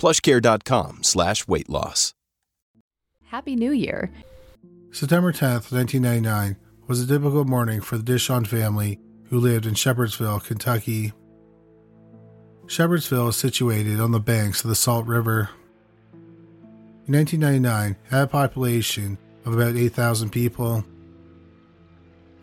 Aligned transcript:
plushcare.com 0.00 1.02
slash 1.02 1.46
weight 1.46 1.68
loss. 1.68 2.14
Happy 3.26 3.54
New 3.54 3.70
Year. 3.70 4.10
September 4.90 5.30
10th, 5.30 5.70
1999 5.70 6.56
was 6.88 7.00
a 7.00 7.06
typical 7.06 7.44
morning 7.44 7.80
for 7.80 7.96
the 7.98 8.12
Dishon 8.12 8.46
family 8.46 8.98
who 9.28 9.38
lived 9.38 9.66
in 9.66 9.74
Shepherdsville, 9.74 10.42
Kentucky. 10.42 11.12
Shepherdsville 12.66 13.28
is 13.28 13.36
situated 13.36 14.00
on 14.00 14.10
the 14.10 14.18
banks 14.18 14.64
of 14.64 14.68
the 14.68 14.74
Salt 14.74 15.06
River. 15.06 15.50
In 17.06 17.14
1999, 17.14 17.90
it 17.90 18.10
had 18.10 18.22
a 18.22 18.26
population 18.26 19.18
of 19.44 19.54
about 19.54 19.76
8,000 19.76 20.30
people. 20.30 20.84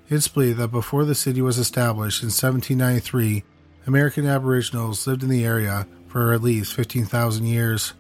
It's 0.09 0.27
believed 0.27 0.59
that 0.59 0.69
before 0.69 1.05
the 1.05 1.15
city 1.15 1.41
was 1.41 1.57
established 1.57 2.21
in 2.21 2.27
1793, 2.27 3.43
American 3.87 4.25
Aboriginals 4.25 5.07
lived 5.07 5.23
in 5.23 5.29
the 5.29 5.43
area 5.43 5.87
for 6.07 6.33
at 6.33 6.41
least 6.41 6.73
15,000 6.73 7.45
years. 7.45 7.93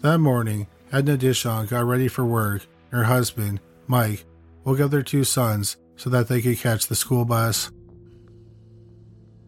That 0.00 0.18
morning, 0.18 0.66
Edna 0.90 1.16
Dishon 1.16 1.68
got 1.68 1.84
ready 1.84 2.08
for 2.08 2.24
work, 2.24 2.66
and 2.90 2.98
her 2.98 3.04
husband, 3.04 3.60
Mike, 3.86 4.24
woke 4.64 4.80
up 4.80 4.90
their 4.90 5.02
two 5.02 5.24
sons 5.24 5.76
so 5.96 6.10
that 6.10 6.28
they 6.28 6.42
could 6.42 6.58
catch 6.58 6.86
the 6.86 6.94
school 6.94 7.24
bus. 7.24 7.70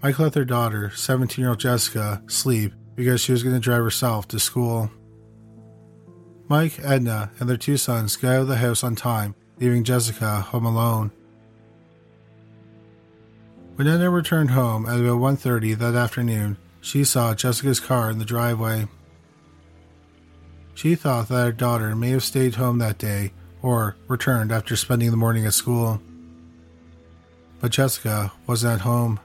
Mike 0.03 0.19
let 0.19 0.33
their 0.33 0.45
daughter, 0.45 0.91
17 0.95 1.43
year 1.43 1.51
old 1.51 1.61
Jessica, 1.61 2.23
sleep 2.27 2.73
because 2.95 3.21
she 3.21 3.33
was 3.33 3.43
going 3.43 3.55
to 3.55 3.61
drive 3.61 3.83
herself 3.83 4.29
to 4.29 4.39
school. 4.39 4.91
Mike, 6.47 6.79
Edna, 6.83 7.31
and 7.41 7.49
their 7.49 7.57
two 7.57 7.77
sons 7.77 8.17
got 8.17 8.35
out 8.35 8.43
of 8.43 8.49
the 8.49 8.57
house 8.57 8.85
on 8.85 8.95
time, 8.95 9.35
leaving 9.59 9.83
Jessica 9.83 10.41
home 10.41 10.67
alone. 10.67 11.11
When 13.77 13.89
Edna 13.89 14.09
returned 14.09 14.53
home 14.53 14.87
at 14.87 15.01
about 15.01 15.19
1.30 15.19 15.77
that 15.79 15.97
afternoon, 15.97 16.59
she 16.81 17.03
saw 17.03 17.35
Jessica's 17.35 17.81
car 17.81 18.09
in 18.09 18.21
the 18.21 18.25
driveway. 18.25 18.87
She 20.75 20.95
thought 20.95 21.27
that 21.29 21.45
her 21.45 21.53
daughter 21.53 21.97
may 21.97 22.11
have 22.11 22.23
stayed 22.23 22.55
home 22.55 22.79
that 22.79 22.99
day 22.99 23.33
or 23.63 23.97
returned 24.07 24.53
after 24.53 24.77
spending 24.77 25.11
the 25.11 25.17
morning 25.17 25.45
at 25.45 25.55
school. 25.55 26.01
But 27.61 27.73
Jessica 27.73 28.33
wasn't 28.47 28.75
at 28.75 28.81
home. 28.83 29.19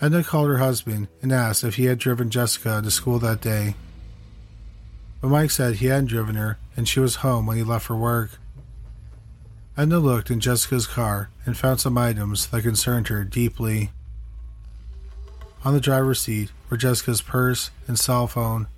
Edna 0.00 0.22
called 0.22 0.48
her 0.48 0.58
husband 0.58 1.08
and 1.20 1.32
asked 1.32 1.64
if 1.64 1.74
he 1.74 1.86
had 1.86 1.98
driven 1.98 2.30
Jessica 2.30 2.80
to 2.80 2.90
school 2.92 3.18
that 3.18 3.40
day. 3.40 3.74
But 5.20 5.28
Mike 5.28 5.50
said 5.50 5.76
he 5.76 5.86
hadn't 5.86 6.06
driven 6.06 6.36
her 6.36 6.58
and 6.76 6.88
she 6.88 7.00
was 7.00 7.16
home 7.16 7.46
when 7.46 7.56
he 7.56 7.64
left 7.64 7.86
for 7.86 7.96
work. 7.96 8.38
Edna 9.76 9.98
looked 9.98 10.30
in 10.30 10.38
Jessica's 10.38 10.86
car 10.86 11.30
and 11.44 11.56
found 11.56 11.80
some 11.80 11.98
items 11.98 12.46
that 12.46 12.62
concerned 12.62 13.08
her 13.08 13.24
deeply. 13.24 13.90
On 15.64 15.74
the 15.74 15.80
driver's 15.80 16.20
seat 16.20 16.52
were 16.70 16.76
Jessica's 16.76 17.20
purse 17.20 17.72
and 17.88 17.98
cell 17.98 18.28
phone. 18.28 18.68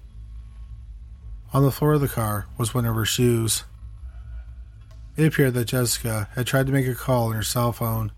On 1.52 1.62
the 1.62 1.70
floor 1.70 1.94
of 1.94 2.00
the 2.00 2.08
car 2.08 2.46
was 2.56 2.72
one 2.72 2.86
of 2.86 2.94
her 2.94 3.04
shoes. 3.04 3.64
It 5.16 5.26
appeared 5.26 5.52
that 5.54 5.66
Jessica 5.66 6.30
had 6.34 6.46
tried 6.46 6.66
to 6.66 6.72
make 6.72 6.86
a 6.86 6.94
call 6.94 7.28
on 7.28 7.34
her 7.34 7.42
cell 7.42 7.72
phone. 7.72 8.10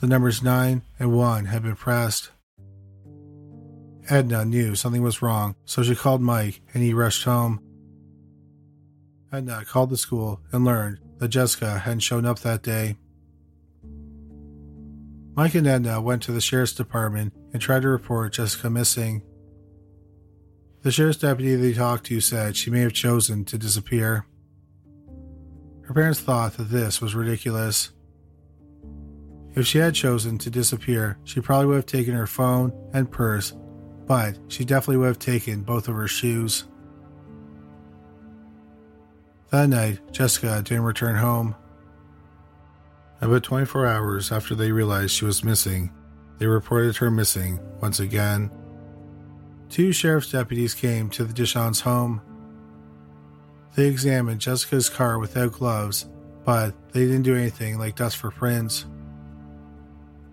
The 0.00 0.06
numbers 0.06 0.44
9 0.44 0.82
and 1.00 1.12
1 1.12 1.44
had 1.46 1.64
been 1.64 1.76
pressed. 1.76 2.30
Edna 4.08 4.44
knew 4.44 4.76
something 4.76 5.02
was 5.02 5.22
wrong, 5.22 5.56
so 5.64 5.82
she 5.82 5.96
called 5.96 6.20
Mike 6.20 6.60
and 6.72 6.84
he 6.84 6.94
rushed 6.94 7.24
home. 7.24 7.60
Edna 9.32 9.64
called 9.64 9.90
the 9.90 9.96
school 9.96 10.40
and 10.52 10.64
learned 10.64 10.98
that 11.22 11.28
Jessica 11.28 11.78
hadn't 11.78 12.00
shown 12.00 12.26
up 12.26 12.40
that 12.40 12.64
day. 12.64 12.96
Mike 15.36 15.54
and 15.54 15.68
Edna 15.68 16.00
went 16.00 16.20
to 16.24 16.32
the 16.32 16.40
sheriff's 16.40 16.72
department 16.72 17.32
and 17.52 17.62
tried 17.62 17.82
to 17.82 17.88
report 17.88 18.32
Jessica 18.32 18.68
missing. 18.68 19.22
The 20.82 20.90
sheriff's 20.90 21.20
deputy 21.20 21.54
they 21.54 21.74
talked 21.74 22.06
to 22.06 22.20
said 22.20 22.56
she 22.56 22.72
may 22.72 22.80
have 22.80 22.92
chosen 22.92 23.44
to 23.44 23.56
disappear. 23.56 24.26
Her 25.82 25.94
parents 25.94 26.18
thought 26.18 26.54
that 26.54 26.70
this 26.70 27.00
was 27.00 27.14
ridiculous. 27.14 27.92
If 29.54 29.64
she 29.64 29.78
had 29.78 29.94
chosen 29.94 30.38
to 30.38 30.50
disappear, 30.50 31.18
she 31.22 31.40
probably 31.40 31.66
would 31.66 31.76
have 31.76 31.86
taken 31.86 32.14
her 32.14 32.26
phone 32.26 32.72
and 32.92 33.08
purse, 33.08 33.52
but 34.08 34.40
she 34.48 34.64
definitely 34.64 34.96
would 34.96 35.06
have 35.06 35.18
taken 35.20 35.62
both 35.62 35.86
of 35.86 35.94
her 35.94 36.08
shoes. 36.08 36.64
That 39.52 39.68
night, 39.68 40.00
Jessica 40.12 40.62
didn't 40.64 40.84
return 40.84 41.16
home. 41.16 41.54
About 43.20 43.42
24 43.42 43.86
hours 43.86 44.32
after 44.32 44.54
they 44.54 44.72
realized 44.72 45.10
she 45.10 45.26
was 45.26 45.44
missing, 45.44 45.92
they 46.38 46.46
reported 46.46 46.96
her 46.96 47.10
missing 47.10 47.60
once 47.82 48.00
again. 48.00 48.50
Two 49.68 49.92
sheriff's 49.92 50.30
deputies 50.30 50.72
came 50.72 51.10
to 51.10 51.24
the 51.24 51.34
Dishon's 51.34 51.82
home. 51.82 52.22
They 53.76 53.88
examined 53.88 54.40
Jessica's 54.40 54.88
car 54.88 55.18
without 55.18 55.52
gloves, 55.52 56.08
but 56.46 56.72
they 56.92 57.00
didn't 57.00 57.22
do 57.22 57.36
anything 57.36 57.78
like 57.78 57.96
dust 57.96 58.16
for 58.16 58.30
prints. 58.30 58.86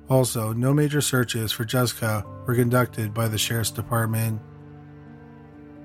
Also, 0.07 0.54
no 0.54 0.74
major 0.74 1.01
searches 1.01 1.51
for 1.51 1.65
Jessica 1.65 2.25
were 2.48 2.56
conducted 2.56 3.13
by 3.13 3.27
the 3.27 3.38
sheriff's 3.38 3.69
department. 3.69 4.39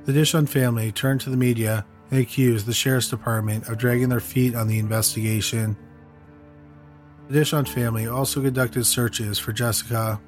The 0.04 0.12
Dishon 0.12 0.48
family 0.48 0.92
turned 0.92 1.20
to 1.22 1.30
the 1.30 1.36
media 1.36 1.84
accused 2.16 2.66
the 2.66 2.72
sheriff's 2.72 3.08
department 3.08 3.68
of 3.68 3.78
dragging 3.78 4.08
their 4.08 4.20
feet 4.20 4.54
on 4.54 4.68
the 4.68 4.78
investigation. 4.78 5.76
The 7.28 7.40
Dishon 7.40 7.66
family 7.66 8.06
also 8.06 8.42
conducted 8.42 8.84
searches 8.84 9.38
for 9.38 9.52
Jessica. 9.52 10.20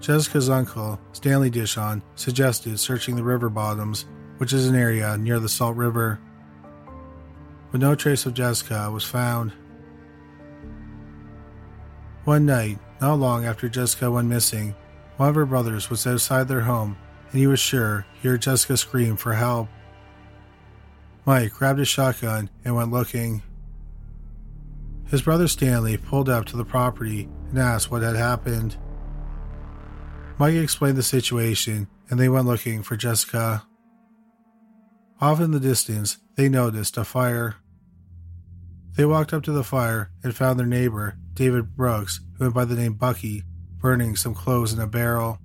Jessica's 0.00 0.50
uncle, 0.50 1.00
Stanley 1.12 1.50
Dishon, 1.50 2.02
suggested 2.16 2.80
searching 2.80 3.14
the 3.14 3.22
river 3.22 3.48
bottoms, 3.48 4.06
which 4.38 4.52
is 4.52 4.66
an 4.66 4.74
area 4.74 5.16
near 5.16 5.38
the 5.38 5.48
Salt 5.48 5.76
River. 5.76 6.18
But 7.70 7.80
no 7.80 7.94
trace 7.94 8.26
of 8.26 8.34
Jessica 8.34 8.90
was 8.90 9.04
found. 9.04 9.52
One 12.24 12.46
night, 12.46 12.78
not 13.00 13.14
long 13.14 13.44
after 13.44 13.68
Jessica 13.68 14.10
went 14.10 14.28
missing, 14.28 14.74
one 15.16 15.28
of 15.28 15.34
her 15.34 15.46
brothers 15.46 15.90
was 15.90 16.06
outside 16.06 16.48
their 16.48 16.62
home 16.62 16.96
and 17.32 17.40
he 17.40 17.46
was 17.46 17.60
sure 17.60 18.06
he 18.20 18.28
heard 18.28 18.42
Jessica 18.42 18.76
scream 18.76 19.16
for 19.16 19.32
help. 19.32 19.68
Mike 21.24 21.52
grabbed 21.52 21.78
his 21.78 21.88
shotgun 21.88 22.50
and 22.64 22.74
went 22.74 22.90
looking. 22.90 23.42
His 25.08 25.22
brother 25.22 25.46
Stanley 25.46 25.96
pulled 25.96 26.28
up 26.28 26.46
to 26.46 26.56
the 26.56 26.64
property 26.64 27.28
and 27.50 27.58
asked 27.58 27.90
what 27.90 28.02
had 28.02 28.16
happened. 28.16 28.76
Mike 30.38 30.54
explained 30.54 30.96
the 30.96 31.02
situation 31.02 31.86
and 32.10 32.18
they 32.18 32.28
went 32.28 32.46
looking 32.46 32.82
for 32.82 32.96
Jessica. 32.96 33.64
Off 35.20 35.40
in 35.40 35.52
the 35.52 35.60
distance, 35.60 36.18
they 36.34 36.48
noticed 36.48 36.96
a 36.96 37.04
fire. 37.04 37.56
They 38.96 39.04
walked 39.04 39.32
up 39.32 39.42
to 39.44 39.52
the 39.52 39.62
fire 39.62 40.10
and 40.22 40.34
found 40.34 40.58
their 40.58 40.66
neighbor, 40.66 41.16
David 41.34 41.76
Brooks, 41.76 42.20
who 42.36 42.44
went 42.44 42.54
by 42.54 42.64
the 42.64 42.74
name 42.74 42.94
Bucky, 42.94 43.44
burning 43.78 44.16
some 44.16 44.34
clothes 44.34 44.72
in 44.72 44.80
a 44.80 44.86
barrel. 44.86 45.38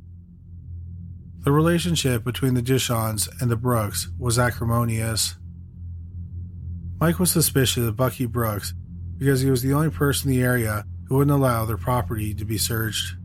The 1.40 1.52
relationship 1.52 2.24
between 2.24 2.56
the 2.56 2.62
Dishons 2.62 3.30
and 3.40 3.52
the 3.52 3.56
Brooks 3.56 4.10
was 4.18 4.40
acrimonious. 4.40 5.36
Mike 7.00 7.20
was 7.20 7.32
suspicious 7.32 7.86
of 7.86 7.96
Bucky 7.96 8.26
Brooks 8.26 8.74
because 9.18 9.42
he 9.42 9.52
was 9.52 9.62
the 9.62 9.74
only 9.74 9.92
person 9.92 10.30
in 10.32 10.38
the 10.38 10.44
area 10.44 10.84
who 11.08 11.16
wouldn't 11.16 11.36
allow 11.36 11.64
their 11.64 11.78
property 11.78 12.34
to 12.34 12.44
be 12.44 12.58
searched. 12.58 13.16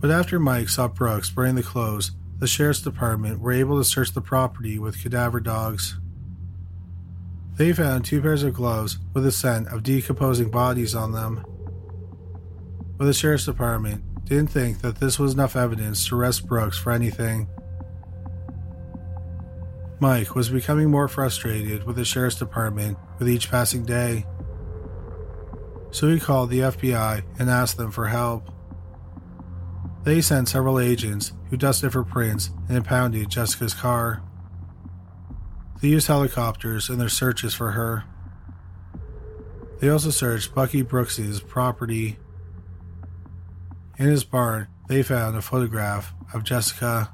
But 0.00 0.10
after 0.10 0.40
Mike 0.40 0.68
saw 0.68 0.88
Brooks 0.88 1.30
burning 1.30 1.54
the 1.54 1.62
clothes, 1.62 2.10
the 2.38 2.48
sheriff's 2.48 2.82
department 2.82 3.40
were 3.40 3.52
able 3.52 3.78
to 3.78 3.84
search 3.84 4.12
the 4.12 4.20
property 4.20 4.78
with 4.78 5.00
cadaver 5.00 5.40
dogs. 5.40 5.96
They 7.56 7.72
found 7.72 8.04
two 8.04 8.20
pairs 8.20 8.42
of 8.42 8.54
gloves 8.54 8.98
with 9.12 9.24
a 9.24 9.32
scent 9.32 9.68
of 9.68 9.84
decomposing 9.84 10.50
bodies 10.50 10.94
on 10.94 11.12
them. 11.12 11.44
But 12.98 13.04
the 13.04 13.14
sheriff's 13.14 13.46
department 13.46 14.24
didn't 14.24 14.50
think 14.50 14.80
that 14.80 14.96
this 14.96 15.20
was 15.20 15.34
enough 15.34 15.54
evidence 15.54 16.06
to 16.08 16.16
arrest 16.16 16.48
Brooks 16.48 16.76
for 16.76 16.90
anything. 16.90 17.46
Mike 20.00 20.34
was 20.34 20.48
becoming 20.48 20.90
more 20.90 21.08
frustrated 21.08 21.84
with 21.84 21.96
the 21.96 22.04
sheriff's 22.04 22.36
department 22.36 22.98
with 23.18 23.28
each 23.28 23.50
passing 23.50 23.84
day. 23.84 24.26
So 25.90 26.08
he 26.08 26.18
called 26.18 26.50
the 26.50 26.58
FBI 26.58 27.22
and 27.38 27.48
asked 27.48 27.76
them 27.76 27.92
for 27.92 28.08
help. 28.08 28.50
They 30.02 30.20
sent 30.20 30.48
several 30.48 30.78
agents 30.78 31.32
who 31.48 31.56
dusted 31.56 31.92
for 31.92 32.04
prints 32.04 32.50
and 32.68 32.76
impounded 32.76 33.30
Jessica's 33.30 33.72
car. 33.72 34.22
They 35.80 35.88
used 35.88 36.08
helicopters 36.08 36.90
in 36.90 36.98
their 36.98 37.08
searches 37.08 37.54
for 37.54 37.70
her. 37.70 38.04
They 39.78 39.88
also 39.88 40.10
searched 40.10 40.54
Bucky 40.54 40.82
Brooks's 40.82 41.40
property. 41.40 42.18
In 43.96 44.06
his 44.06 44.24
barn, 44.24 44.66
they 44.88 45.02
found 45.02 45.36
a 45.36 45.42
photograph 45.42 46.12
of 46.34 46.44
Jessica. 46.44 47.13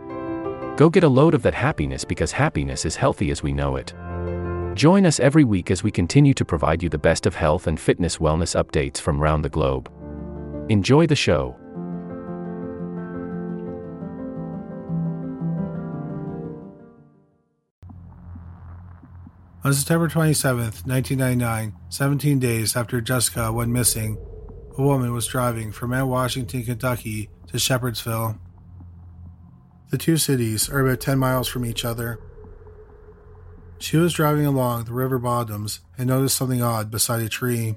Go 0.81 0.89
get 0.89 1.03
a 1.03 1.07
load 1.07 1.35
of 1.35 1.43
that 1.43 1.53
happiness 1.53 2.03
because 2.03 2.31
happiness 2.31 2.85
is 2.85 2.95
healthy 2.95 3.29
as 3.29 3.43
we 3.43 3.53
know 3.53 3.75
it. 3.75 3.93
Join 4.75 5.05
us 5.05 5.19
every 5.19 5.43
week 5.43 5.69
as 5.69 5.83
we 5.83 5.91
continue 5.91 6.33
to 6.33 6.43
provide 6.43 6.81
you 6.81 6.89
the 6.89 6.97
best 6.97 7.27
of 7.27 7.35
health 7.35 7.67
and 7.67 7.79
fitness 7.79 8.17
wellness 8.17 8.59
updates 8.59 8.97
from 8.97 9.21
around 9.21 9.43
the 9.43 9.49
globe. 9.49 9.91
Enjoy 10.69 11.05
the 11.05 11.15
show. 11.15 11.55
On 19.63 19.71
September 19.71 20.07
27, 20.07 20.63
1999, 20.63 21.75
17 21.89 22.39
days 22.39 22.75
after 22.75 22.99
Jessica 23.01 23.53
went 23.53 23.69
missing, 23.69 24.17
a 24.79 24.81
woman 24.81 25.13
was 25.13 25.27
driving 25.27 25.71
from 25.71 25.91
Mount 25.91 26.09
Washington, 26.09 26.63
Kentucky 26.63 27.29
to 27.49 27.57
Shepherdsville. 27.57 28.39
The 29.91 29.97
two 29.97 30.15
cities 30.15 30.69
are 30.69 30.79
about 30.79 31.01
10 31.01 31.19
miles 31.19 31.49
from 31.49 31.65
each 31.65 31.83
other. 31.83 32.17
She 33.77 33.97
was 33.97 34.13
driving 34.13 34.45
along 34.45 34.85
the 34.85 34.93
river 34.93 35.19
bottoms 35.19 35.81
and 35.97 36.07
noticed 36.07 36.37
something 36.37 36.63
odd 36.63 36.89
beside 36.89 37.21
a 37.21 37.27
tree. 37.27 37.75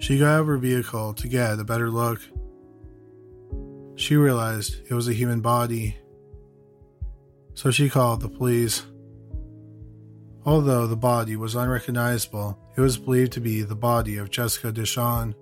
She 0.00 0.18
got 0.18 0.34
out 0.34 0.40
of 0.40 0.46
her 0.48 0.58
vehicle 0.58 1.14
to 1.14 1.28
get 1.28 1.60
a 1.60 1.64
better 1.64 1.88
look. 1.88 2.20
She 3.94 4.16
realized 4.16 4.82
it 4.90 4.94
was 4.94 5.06
a 5.06 5.14
human 5.14 5.40
body. 5.40 5.96
So 7.54 7.70
she 7.70 7.88
called 7.88 8.20
the 8.20 8.28
police. 8.28 8.84
Although 10.44 10.88
the 10.88 10.96
body 10.96 11.36
was 11.36 11.54
unrecognizable, 11.54 12.58
it 12.76 12.80
was 12.80 12.98
believed 12.98 13.32
to 13.34 13.40
be 13.40 13.62
the 13.62 13.76
body 13.76 14.16
of 14.16 14.30
Jessica 14.30 14.72
Dishon. 14.72 15.34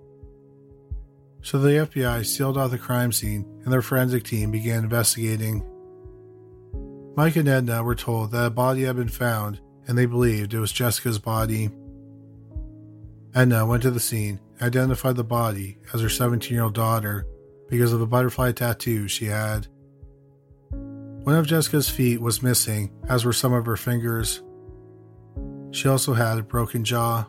So 1.45 1.59
the 1.59 1.69
FBI 1.69 2.25
sealed 2.25 2.57
off 2.57 2.71
the 2.71 2.79
crime 2.79 3.11
scene 3.11 3.45
and 3.63 3.71
their 3.71 3.83
forensic 3.83 4.23
team 4.23 4.49
began 4.49 4.83
investigating. 4.83 5.63
Mike 7.15 7.35
and 7.35 7.47
Edna 7.47 7.83
were 7.83 7.93
told 7.93 8.31
that 8.31 8.47
a 8.47 8.49
body 8.49 8.81
had 8.81 8.95
been 8.95 9.09
found 9.09 9.61
and 9.87 9.95
they 9.95 10.07
believed 10.07 10.55
it 10.55 10.59
was 10.59 10.71
Jessica's 10.71 11.19
body. 11.19 11.69
Edna 13.35 13.63
went 13.63 13.83
to 13.83 13.91
the 13.91 13.99
scene 13.99 14.39
and 14.59 14.75
identified 14.75 15.17
the 15.17 15.23
body 15.23 15.77
as 15.93 16.01
her 16.01 16.09
17 16.09 16.51
year 16.51 16.63
old 16.63 16.73
daughter 16.73 17.27
because 17.69 17.93
of 17.93 17.99
the 17.99 18.07
butterfly 18.07 18.51
tattoo 18.51 19.07
she 19.07 19.25
had. 19.25 19.67
One 20.71 21.35
of 21.35 21.45
Jessica's 21.45 21.91
feet 21.91 22.21
was 22.21 22.41
missing, 22.41 22.91
as 23.07 23.23
were 23.23 23.33
some 23.33 23.53
of 23.53 23.67
her 23.67 23.77
fingers. 23.77 24.41
She 25.69 25.87
also 25.87 26.15
had 26.15 26.39
a 26.39 26.43
broken 26.43 26.83
jaw. 26.83 27.27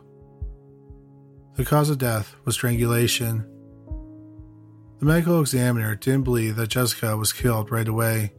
The 1.53 1.65
cause 1.65 1.91
of 1.91 1.99
death 1.99 2.35
was 2.45 2.55
strangulation. 2.55 3.47
The 4.99 5.05
medical 5.05 5.39
examiner 5.41 5.95
didn't 5.95 6.23
believe 6.23 6.55
that 6.55 6.69
Jessica 6.69 7.15
was 7.15 7.31
killed 7.31 7.71
right 7.71 7.87
away. 7.87 8.33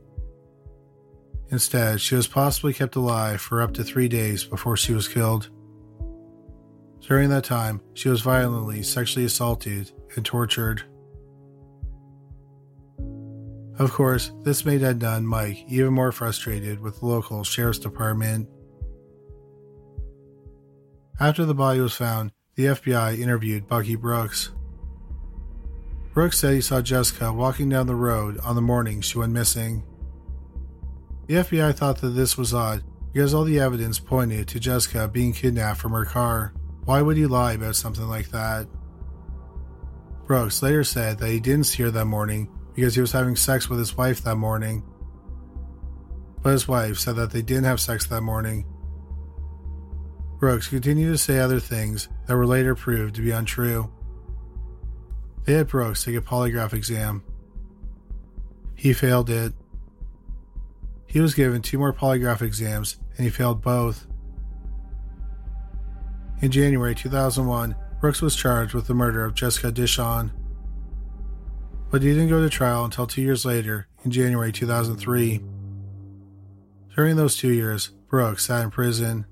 Instead, 1.51 2.01
she 2.01 2.15
was 2.15 2.27
possibly 2.27 2.75
kept 2.75 2.97
alive 2.97 3.41
for 3.41 3.63
up 3.63 3.73
to 3.75 3.85
three 3.85 4.09
days 4.09 4.45
before 4.45 4.77
she 4.77 4.93
was 4.93 5.09
killed. 5.09 5.51
During 7.01 7.31
that 7.31 7.45
time, 7.45 7.81
she 7.95 8.09
was 8.09 8.21
violently 8.21 8.83
sexually 8.83 9.25
assaulted 9.25 9.93
and 10.17 10.25
tortured. 10.25 10.83
Of 13.79 13.93
course, 13.93 14.33
this 14.43 14.65
made 14.65 14.83
Edna 14.83 15.13
and 15.13 15.29
Mike 15.29 15.65
even 15.69 15.95
more 15.95 16.11
frustrated 16.11 16.81
with 16.81 16.99
the 16.99 17.07
local 17.07 17.45
sheriff's 17.45 17.79
department. 17.79 18.49
After 21.21 21.45
the 21.45 21.55
body 21.55 21.81
was 21.81 21.95
found, 21.95 22.33
the 22.57 22.67
FBI 22.67 23.19
interviewed 23.19 23.69
Bucky 23.69 23.95
Brooks. 23.95 24.51
Brooks 26.19 26.41
said 26.41 26.55
he 26.55 26.61
saw 26.61 26.83
Jessica 26.83 27.33
walking 27.33 27.69
down 27.69 27.87
the 27.87 27.95
road 27.95 28.41
on 28.41 28.57
the 28.57 28.61
morning 28.61 29.01
she 29.01 29.19
went 29.19 29.33
missing. 29.33 29.85
The 31.29 31.35
FBI 31.35 31.73
thought 31.77 32.01
that 32.01 32.09
this 32.09 32.37
was 32.37 32.53
odd 32.53 32.83
because 33.13 33.33
all 33.33 33.45
the 33.45 33.61
evidence 33.61 34.01
pointed 34.01 34.49
to 34.49 34.59
Jessica 34.59 35.07
being 35.07 35.33
kidnapped 35.33 35.79
from 35.79 35.93
her 35.93 36.05
car. 36.05 36.53
Why 36.87 37.03
would 37.03 37.17
he 37.17 37.27
lie 37.27 37.53
about 37.53 37.77
something 37.77 38.09
like 38.09 38.31
that? 38.31 38.67
Brooks 40.27 40.61
later 40.61 40.83
said 40.83 41.19
that 41.19 41.31
he 41.31 41.39
didn't 41.39 41.67
see 41.67 41.85
her 41.85 41.91
that 41.93 42.07
morning 42.07 42.51
because 42.75 42.97
he 42.97 43.01
was 43.01 43.13
having 43.13 43.37
sex 43.37 43.71
with 43.71 43.79
his 43.79 43.97
wife 43.97 44.25
that 44.25 44.35
morning. 44.35 44.83
But 46.43 46.51
his 46.51 46.67
wife 46.67 46.99
said 46.99 47.15
that 47.15 47.31
they 47.31 47.43
didn't 47.43 47.67
have 47.67 47.79
sex 47.79 48.09
that 48.09 48.23
morning 48.23 48.67
Brooks 50.41 50.67
continued 50.67 51.13
to 51.13 51.19
say 51.19 51.39
other 51.39 51.61
things 51.61 52.09
that 52.27 52.35
were 52.35 52.45
later 52.45 52.75
proved 52.75 53.15
to 53.15 53.23
be 53.23 53.31
untrue. 53.31 53.93
They 55.49 55.55
had 55.55 55.69
Brooks 55.69 56.05
take 56.05 56.15
a 56.15 56.21
polygraph 56.21 56.75
exam. 56.75 57.23
He 58.75 58.93
failed 58.93 59.31
it. 59.31 59.55
He 61.07 61.21
was 61.21 61.33
given 61.33 61.63
two 61.63 61.79
more 61.79 61.95
polygraph 61.95 62.43
exams 62.43 62.99
and 63.17 63.25
he 63.25 63.31
failed 63.31 63.63
both. 63.63 64.07
In 66.43 66.51
January 66.51 66.95
2001, 66.95 67.75
Brooks 67.99 68.21
was 68.21 68.37
charged 68.37 68.75
with 68.75 68.89
the 68.89 68.95
murder 68.95 69.25
of 69.25 69.33
Jessica 69.33 69.73
Dishon. 69.73 70.33
but 71.91 72.03
he 72.03 72.11
didn't 72.11 72.29
go 72.29 72.43
to 72.43 72.51
trial 72.51 72.85
until 72.85 73.07
two 73.07 73.23
years 73.23 73.47
later, 73.47 73.89
in 74.05 74.11
January 74.11 74.53
2003. 74.53 75.43
During 76.95 77.17
those 77.17 77.39
two 77.39 77.53
years, 77.53 77.89
Brooks 78.11 78.45
sat 78.45 78.65
in 78.65 78.71
prison. 78.71 79.25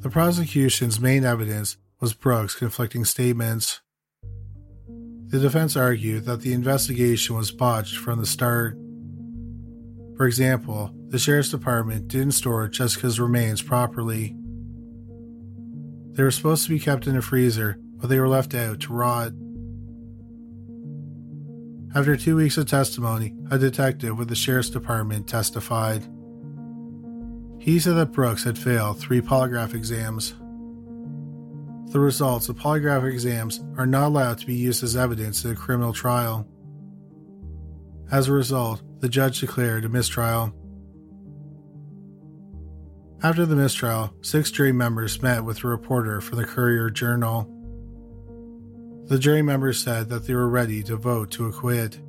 The 0.00 0.10
prosecution's 0.10 1.00
main 1.00 1.24
evidence 1.24 1.78
was 2.04 2.12
Brooks' 2.12 2.54
conflicting 2.54 3.02
statements. 3.06 3.80
The 5.28 5.38
defense 5.38 5.74
argued 5.74 6.26
that 6.26 6.42
the 6.42 6.52
investigation 6.52 7.34
was 7.34 7.50
botched 7.50 7.96
from 7.96 8.18
the 8.18 8.26
start. 8.26 8.76
For 10.18 10.26
example, 10.26 10.94
the 11.08 11.18
sheriff's 11.18 11.48
department 11.48 12.08
didn't 12.08 12.32
store 12.32 12.68
Jessica's 12.68 13.18
remains 13.18 13.62
properly. 13.62 14.36
They 16.12 16.22
were 16.22 16.30
supposed 16.30 16.64
to 16.64 16.68
be 16.68 16.78
kept 16.78 17.06
in 17.06 17.16
a 17.16 17.22
freezer, 17.22 17.78
but 17.94 18.10
they 18.10 18.20
were 18.20 18.28
left 18.28 18.54
out 18.54 18.80
to 18.80 18.92
rot. 18.92 19.32
After 21.94 22.18
two 22.18 22.36
weeks 22.36 22.58
of 22.58 22.66
testimony, 22.66 23.34
a 23.50 23.56
detective 23.56 24.18
with 24.18 24.28
the 24.28 24.34
sheriff's 24.34 24.68
department 24.68 25.26
testified. 25.26 26.06
He 27.58 27.78
said 27.78 27.94
that 27.94 28.12
Brooks 28.12 28.44
had 28.44 28.58
failed 28.58 28.98
three 28.98 29.22
polygraph 29.22 29.72
exams. 29.72 30.34
The 31.94 32.00
results 32.00 32.48
of 32.48 32.56
polygraph 32.56 33.08
exams 33.08 33.62
are 33.76 33.86
not 33.86 34.08
allowed 34.08 34.38
to 34.38 34.46
be 34.46 34.54
used 34.56 34.82
as 34.82 34.96
evidence 34.96 35.44
in 35.44 35.52
a 35.52 35.54
criminal 35.54 35.92
trial. 35.92 36.44
As 38.10 38.26
a 38.26 38.32
result, 38.32 38.82
the 38.98 39.08
judge 39.08 39.38
declared 39.38 39.84
a 39.84 39.88
mistrial. 39.88 40.52
After 43.22 43.46
the 43.46 43.54
mistrial, 43.54 44.12
six 44.22 44.50
jury 44.50 44.72
members 44.72 45.22
met 45.22 45.44
with 45.44 45.62
a 45.62 45.68
reporter 45.68 46.20
for 46.20 46.34
the 46.34 46.44
Courier 46.44 46.90
Journal. 46.90 47.48
The 49.06 49.20
jury 49.20 49.42
members 49.42 49.78
said 49.78 50.08
that 50.08 50.26
they 50.26 50.34
were 50.34 50.48
ready 50.48 50.82
to 50.82 50.96
vote 50.96 51.30
to 51.30 51.46
acquit. 51.46 52.00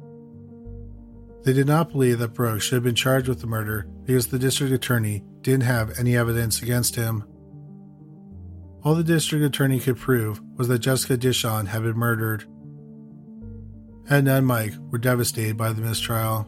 They 1.44 1.54
did 1.54 1.68
not 1.68 1.92
believe 1.92 2.18
that 2.18 2.34
Brooks 2.34 2.66
should 2.66 2.78
have 2.78 2.84
been 2.84 2.96
charged 2.96 3.28
with 3.28 3.40
the 3.40 3.46
murder 3.46 3.86
because 4.04 4.26
the 4.26 4.40
district 4.40 4.74
attorney 4.74 5.24
didn't 5.42 5.62
have 5.62 6.00
any 6.00 6.18
evidence 6.18 6.64
against 6.64 6.96
him. 6.96 7.24
All 8.86 8.94
the 8.94 9.04
district 9.04 9.44
attorney 9.44 9.80
could 9.80 9.98
prove 9.98 10.40
was 10.58 10.68
that 10.68 10.78
Jessica 10.78 11.18
Dishon 11.18 11.66
had 11.66 11.82
been 11.82 11.98
murdered. 11.98 12.46
Edna 14.08 14.36
and 14.36 14.46
Mike 14.46 14.74
were 14.92 15.00
devastated 15.00 15.58
by 15.58 15.74
the 15.74 15.82
mistrial. 15.82 16.48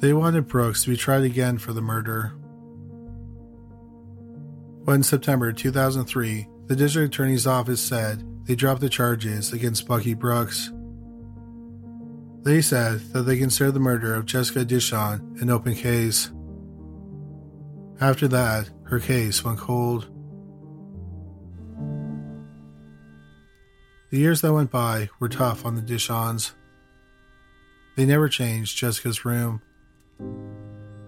They 0.00 0.12
wanted 0.12 0.46
Brooks 0.46 0.84
to 0.84 0.90
be 0.90 0.96
tried 0.98 1.22
again 1.22 1.56
for 1.56 1.72
the 1.72 1.80
murder. 1.80 2.34
In 4.86 5.02
September 5.02 5.50
2003, 5.52 6.48
the 6.66 6.76
district 6.76 7.14
attorney's 7.14 7.46
office 7.46 7.80
said 7.80 8.22
they 8.44 8.54
dropped 8.54 8.82
the 8.82 8.90
charges 8.90 9.54
against 9.54 9.88
Bucky 9.88 10.12
Brooks. 10.12 10.70
They 12.42 12.60
said 12.60 13.00
that 13.14 13.22
they 13.22 13.38
considered 13.38 13.72
the 13.72 13.80
murder 13.80 14.14
of 14.14 14.26
Jessica 14.26 14.66
Dishon 14.66 15.40
an 15.40 15.48
open 15.48 15.74
case. 15.74 16.30
After 18.02 18.28
that, 18.28 18.68
her 18.82 19.00
case 19.00 19.42
went 19.42 19.58
cold. 19.58 20.13
The 24.14 24.20
years 24.20 24.42
that 24.42 24.52
went 24.52 24.70
by 24.70 25.10
were 25.18 25.28
tough 25.28 25.66
on 25.66 25.74
the 25.74 25.82
Dishons. 25.82 26.52
They 27.96 28.06
never 28.06 28.28
changed 28.28 28.78
Jessica's 28.78 29.24
room. 29.24 29.60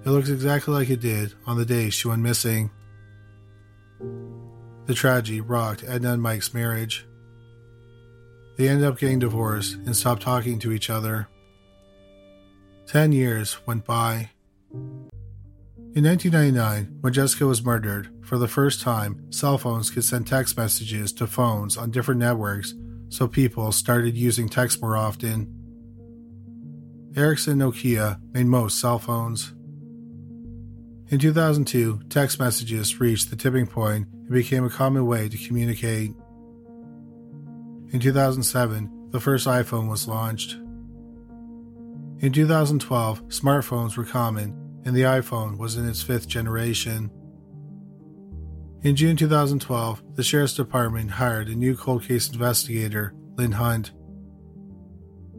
It 0.05 0.11
looks 0.11 0.29
exactly 0.29 0.75
like 0.75 0.91
it 0.91 1.03
did 1.03 1.33
on 1.47 1.57
the 1.57 1.65
day 1.65 1.89
she 1.91 2.09
went 2.09 2.23
missing. 2.23 2.73
The 4.87 4.95
tragedy 4.95 5.41
rocked 5.41 5.85
Edna 5.87 6.15
and 6.15 6.21
Mike's 6.21 6.53
marriage. 6.53 7.07
They 8.57 8.69
ended 8.69 8.89
up 8.89 8.99
getting 8.99 9.21
divorced 9.21 9.75
and 9.75 9.95
stopped 9.95 10.23
talking 10.23 10.59
to 10.59 10.73
each 10.73 10.91
other. 10.91 11.29
Ten 12.89 13.13
years 13.13 13.65
went 13.69 13.85
by. 13.85 14.31
In 14.73 16.03
1999, 16.03 16.99
when 17.03 17.13
Jessica 17.13 17.47
was 17.47 17.65
murdered, 17.65 18.09
for 18.21 18.37
the 18.37 18.49
first 18.49 18.81
time, 18.81 19.31
cell 19.31 19.59
phones 19.59 19.91
could 19.91 20.03
send 20.03 20.27
text 20.27 20.57
messages 20.57 21.13
to 21.13 21.29
phones 21.29 21.77
on 21.77 21.93
different 21.93 22.19
networks, 22.19 22.75
so 23.09 23.29
people 23.29 23.73
started 23.73 24.17
using 24.17 24.49
text 24.49 24.81
more 24.83 24.97
often. 24.97 25.53
Ericsson 27.17 27.59
Nokia 27.59 28.21
made 28.33 28.47
most 28.47 28.81
cell 28.81 28.99
phones. 28.99 29.53
In 31.09 31.19
2002, 31.19 32.01
text 32.09 32.41
messages 32.41 33.01
reached 33.01 33.31
the 33.31 33.37
tipping 33.37 33.67
point 33.67 34.09
and 34.09 34.31
became 34.31 34.65
a 34.65 34.71
common 34.71 35.07
way 35.07 35.29
to 35.29 35.39
communicate. 35.39 36.13
In 37.93 38.01
2007, 38.01 39.11
the 39.11 39.21
first 39.21 39.47
iPhone 39.47 39.89
was 39.89 40.09
launched. 40.09 40.55
In 42.19 42.33
2012, 42.33 43.29
smartphones 43.29 43.97
were 43.97 44.05
common 44.05 44.81
and 44.85 44.95
the 44.97 45.03
iPhone 45.03 45.59
was 45.59 45.77
in 45.77 45.89
its 45.89 46.03
fifth 46.03 46.29
generation. 46.29 47.11
In 48.87 48.95
June 48.95 49.17
2012, 49.17 50.15
the 50.15 50.23
Sheriff's 50.23 50.55
Department 50.55 51.11
hired 51.11 51.49
a 51.49 51.57
new 51.57 51.77
cold 51.77 52.05
case 52.05 52.31
investigator, 52.31 53.13
Lynn 53.35 53.51
Hunt. 53.51 53.91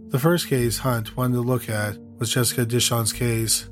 The 0.10 0.20
first 0.20 0.48
case 0.50 0.80
Hunt 0.80 1.16
wanted 1.16 1.36
to 1.36 1.42
look 1.44 1.70
at 1.70 1.98
was 2.20 2.34
Jessica 2.34 2.66
Dishon's 2.66 3.14
case. 3.14 3.70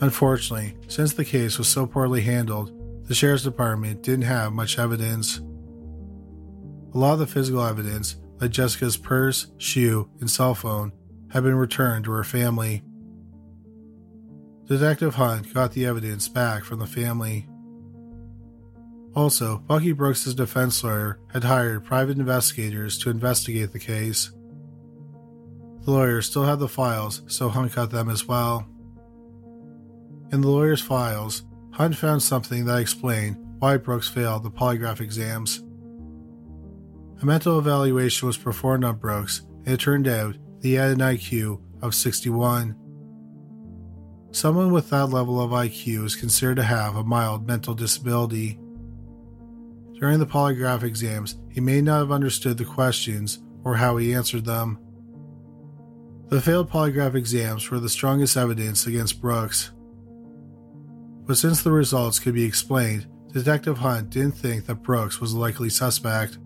Unfortunately, 0.00 0.76
since 0.88 1.12
the 1.12 1.24
case 1.24 1.58
was 1.58 1.68
so 1.68 1.86
poorly 1.86 2.22
handled, 2.22 2.72
the 3.06 3.14
Sheriff's 3.14 3.44
Department 3.44 4.02
didn't 4.02 4.24
have 4.24 4.52
much 4.52 4.80
evidence. 4.80 5.38
A 5.38 6.98
lot 6.98 7.12
of 7.12 7.18
the 7.20 7.28
physical 7.28 7.64
evidence, 7.64 8.16
like 8.40 8.50
Jessica's 8.50 8.96
purse, 8.96 9.46
shoe, 9.58 10.10
and 10.18 10.28
cell 10.28 10.56
phone, 10.56 10.90
had 11.30 11.44
been 11.44 11.54
returned 11.54 12.06
to 12.06 12.10
her 12.10 12.24
family. 12.24 12.82
Detective 14.66 15.14
Hunt 15.14 15.54
got 15.54 15.70
the 15.70 15.86
evidence 15.86 16.26
back 16.26 16.64
from 16.64 16.80
the 16.80 16.86
family. 16.86 17.46
Also, 19.14 19.58
Bucky 19.58 19.92
Brooks' 19.92 20.32
defense 20.32 20.82
lawyer 20.82 21.20
had 21.32 21.44
hired 21.44 21.84
private 21.84 22.18
investigators 22.18 22.98
to 22.98 23.10
investigate 23.10 23.72
the 23.72 23.78
case. 23.78 24.30
The 25.82 25.90
lawyers 25.90 26.26
still 26.26 26.44
had 26.44 26.60
the 26.60 26.68
files, 26.68 27.22
so 27.26 27.48
Hunt 27.48 27.74
got 27.74 27.90
them 27.90 28.08
as 28.08 28.26
well. 28.26 28.66
In 30.32 30.40
the 30.40 30.48
lawyer's 30.48 30.80
files, 30.80 31.42
Hunt 31.72 31.96
found 31.96 32.22
something 32.22 32.64
that 32.64 32.78
explained 32.78 33.36
why 33.58 33.76
Brooks 33.76 34.08
failed 34.08 34.44
the 34.44 34.50
polygraph 34.50 35.00
exams. 35.00 35.62
A 37.20 37.26
mental 37.26 37.58
evaluation 37.58 38.26
was 38.26 38.36
performed 38.36 38.84
on 38.84 38.96
Brooks, 38.96 39.42
and 39.64 39.74
it 39.74 39.80
turned 39.80 40.08
out 40.08 40.36
he 40.62 40.74
had 40.74 40.90
an 40.90 40.98
IQ 40.98 41.60
of 41.82 41.94
61. 41.94 42.76
Someone 44.30 44.72
with 44.72 44.88
that 44.90 45.06
level 45.06 45.40
of 45.40 45.50
IQ 45.50 46.04
is 46.04 46.16
considered 46.16 46.56
to 46.56 46.62
have 46.62 46.96
a 46.96 47.04
mild 47.04 47.46
mental 47.46 47.74
disability. 47.74 48.58
During 50.02 50.18
the 50.18 50.26
polygraph 50.26 50.82
exams, 50.82 51.36
he 51.48 51.60
may 51.60 51.80
not 51.80 52.00
have 52.00 52.10
understood 52.10 52.58
the 52.58 52.64
questions 52.64 53.38
or 53.62 53.76
how 53.76 53.98
he 53.98 54.12
answered 54.12 54.44
them. 54.44 54.80
The 56.26 56.40
failed 56.40 56.68
polygraph 56.68 57.14
exams 57.14 57.70
were 57.70 57.78
the 57.78 57.88
strongest 57.88 58.36
evidence 58.36 58.84
against 58.88 59.20
Brooks. 59.20 59.70
But 61.24 61.36
since 61.36 61.62
the 61.62 61.70
results 61.70 62.18
could 62.18 62.34
be 62.34 62.42
explained, 62.42 63.06
Detective 63.32 63.78
Hunt 63.78 64.10
didn't 64.10 64.32
think 64.32 64.66
that 64.66 64.82
Brooks 64.82 65.20
was 65.20 65.34
a 65.34 65.38
likely 65.38 65.70
suspect. 65.70 66.36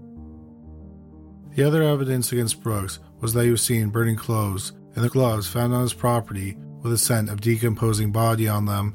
The 1.54 1.62
other 1.62 1.82
evidence 1.82 2.32
against 2.32 2.62
Brooks 2.62 2.98
was 3.22 3.32
that 3.32 3.44
he 3.44 3.50
was 3.50 3.62
seen 3.62 3.88
burning 3.88 4.16
clothes 4.16 4.72
and 4.94 5.02
the 5.02 5.08
gloves 5.08 5.48
found 5.48 5.72
on 5.72 5.80
his 5.80 5.94
property 5.94 6.58
with 6.82 6.92
a 6.92 6.98
scent 6.98 7.30
of 7.30 7.40
decomposing 7.40 8.12
body 8.12 8.48
on 8.48 8.66
them. 8.66 8.94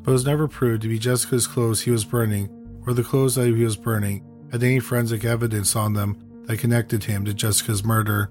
But 0.00 0.12
it 0.12 0.14
was 0.14 0.24
never 0.24 0.48
proved 0.48 0.80
to 0.80 0.88
be 0.88 0.98
Jessica's 0.98 1.46
clothes 1.46 1.82
he 1.82 1.90
was 1.90 2.06
burning 2.06 2.54
or 2.88 2.94
the 2.94 3.04
clothes 3.04 3.34
that 3.34 3.44
he 3.44 3.64
was 3.64 3.76
burning 3.76 4.24
had 4.50 4.62
any 4.62 4.80
forensic 4.80 5.22
evidence 5.22 5.76
on 5.76 5.92
them 5.92 6.16
that 6.46 6.58
connected 6.58 7.04
him 7.04 7.22
to 7.22 7.34
Jessica's 7.34 7.84
murder. 7.84 8.30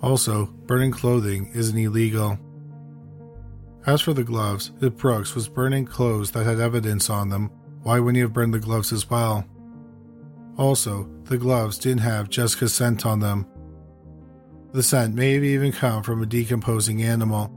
Also, 0.00 0.46
burning 0.64 0.90
clothing 0.90 1.50
isn't 1.54 1.76
illegal. 1.76 2.38
As 3.84 4.00
for 4.00 4.14
the 4.14 4.24
gloves, 4.24 4.72
if 4.80 4.96
Brooks 4.96 5.34
was 5.34 5.50
burning 5.50 5.84
clothes 5.84 6.30
that 6.30 6.46
had 6.46 6.60
evidence 6.60 7.10
on 7.10 7.28
them, 7.28 7.50
why 7.82 8.00
wouldn't 8.00 8.16
he 8.16 8.22
have 8.22 8.32
burned 8.32 8.54
the 8.54 8.58
gloves 8.58 8.90
as 8.90 9.10
well? 9.10 9.44
Also, 10.56 11.06
the 11.24 11.36
gloves 11.36 11.76
didn't 11.76 11.98
have 11.98 12.30
Jessica's 12.30 12.72
scent 12.72 13.04
on 13.04 13.20
them. 13.20 13.46
The 14.72 14.82
scent 14.82 15.14
may 15.14 15.34
have 15.34 15.44
even 15.44 15.72
come 15.72 16.02
from 16.02 16.22
a 16.22 16.26
decomposing 16.26 17.02
animal. 17.02 17.52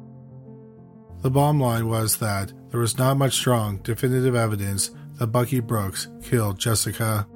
The 1.21 1.31
bottom 1.31 1.61
line 1.61 1.87
was 1.87 2.17
that 2.17 2.51
there 2.69 2.81
was 2.81 2.97
not 2.97 3.15
much 3.15 3.35
strong, 3.35 3.77
definitive 3.77 4.35
evidence 4.35 4.91
that 5.19 5.27
Bucky 5.27 5.59
Brooks 5.59 6.07
killed 6.23 6.57
Jessica. 6.57 7.27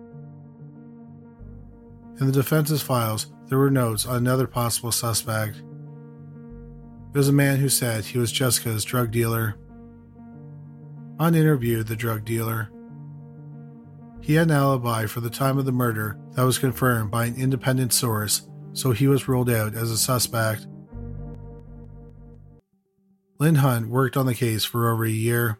In 2.19 2.25
the 2.25 2.31
defense's 2.31 2.81
files, 2.81 3.27
there 3.47 3.57
were 3.57 3.69
notes 3.69 4.05
on 4.05 4.15
another 4.15 4.47
possible 4.47 4.91
suspect. 4.91 5.57
It 5.57 7.17
was 7.17 7.27
a 7.27 7.33
man 7.33 7.57
who 7.57 7.69
said 7.69 8.05
he 8.05 8.17
was 8.17 8.31
Jessica's 8.31 8.85
drug 8.85 9.11
dealer. 9.11 9.55
Hunt 11.19 11.35
interviewed 11.35 11.87
the 11.87 11.95
drug 11.95 12.23
dealer. 12.23 12.71
He 14.21 14.35
had 14.35 14.47
an 14.47 14.55
alibi 14.55 15.05
for 15.05 15.19
the 15.19 15.29
time 15.29 15.57
of 15.57 15.65
the 15.65 15.73
murder 15.73 16.17
that 16.31 16.43
was 16.43 16.57
confirmed 16.57 17.11
by 17.11 17.25
an 17.25 17.35
independent 17.35 17.91
source, 17.91 18.47
so 18.71 18.91
he 18.91 19.07
was 19.07 19.27
ruled 19.27 19.49
out 19.49 19.75
as 19.75 19.91
a 19.91 19.97
suspect. 19.97 20.65
Lynn 23.39 23.55
Hunt 23.55 23.89
worked 23.89 24.15
on 24.15 24.25
the 24.25 24.33
case 24.33 24.63
for 24.63 24.89
over 24.89 25.03
a 25.03 25.09
year. 25.09 25.59